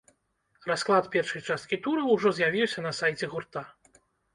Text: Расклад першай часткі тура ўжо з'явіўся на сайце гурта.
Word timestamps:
Расклад 0.71 1.11
першай 1.17 1.45
часткі 1.49 1.81
тура 1.85 2.11
ўжо 2.19 2.35
з'явіўся 2.41 2.79
на 2.91 2.99
сайце 3.05 3.25
гурта. 3.37 3.61